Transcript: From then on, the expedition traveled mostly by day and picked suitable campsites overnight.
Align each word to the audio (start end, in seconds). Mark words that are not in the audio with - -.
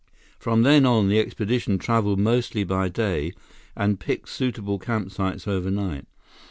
From 0.39 0.63
then 0.63 0.83
on, 0.83 1.09
the 1.09 1.19
expedition 1.19 1.77
traveled 1.77 2.17
mostly 2.17 2.63
by 2.63 2.89
day 2.89 3.33
and 3.77 3.99
picked 3.99 4.29
suitable 4.29 4.79
campsites 4.79 5.47
overnight. 5.47 6.07